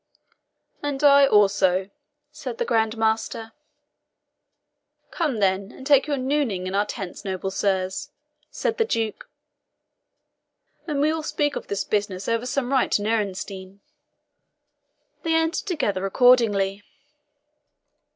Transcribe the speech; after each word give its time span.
"And 0.81 1.03
I 1.03 1.27
also," 1.27 1.91
said 2.31 2.57
the 2.57 2.65
Grand 2.65 2.97
Master. 2.97 3.51
"Come, 5.11 5.37
then, 5.37 5.71
and 5.71 5.85
take 5.85 6.07
your 6.07 6.17
nooning 6.17 6.65
in 6.65 6.73
our 6.73 6.87
tent, 6.87 7.23
noble 7.23 7.51
sirs," 7.51 8.09
said 8.49 8.79
the 8.79 8.83
Duke, 8.85 9.29
"and 10.87 11.01
we'll 11.01 11.21
speak 11.21 11.55
of 11.55 11.67
this 11.67 11.83
business 11.83 12.27
over 12.27 12.47
some 12.47 12.71
right 12.71 12.89
NIERENSTEIN." 12.97 13.79
They 15.21 15.35
entered 15.35 15.67
together 15.67 16.03
accordingly. 16.07 16.81